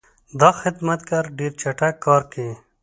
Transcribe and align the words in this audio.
دا 0.39 0.49
خدمتګر 0.61 1.23
ډېر 1.37 1.51
چټک 1.61 1.95
کار 2.05 2.21
کوي. 2.31 2.53